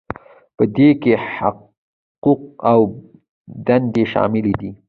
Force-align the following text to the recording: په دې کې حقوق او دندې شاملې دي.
په 0.55 0.63
دې 0.75 0.89
کې 1.01 1.13
حقوق 1.35 2.41
او 2.71 2.79
دندې 3.67 4.03
شاملې 4.13 4.53
دي. 4.59 4.71